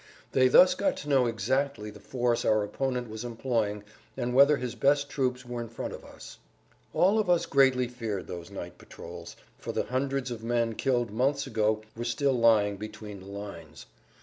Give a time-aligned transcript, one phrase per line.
[0.31, 3.83] They thus got to know exactly the force our opponent was employing
[4.17, 6.39] and whether his best troops were in front of us.
[6.91, 11.11] All of us greatly feared those[Pg 135] night patrols, for the hundreds of men killed
[11.11, 13.85] months ago were still lying between the lines.